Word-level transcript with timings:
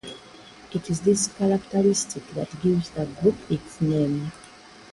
It 0.73 0.89
is 0.89 1.01
this 1.01 1.27
characteristic 1.27 2.27
that 2.31 2.59
gives 2.63 2.89
the 2.89 3.05
group 3.05 3.35
its 3.51 3.79
name. 3.79 4.31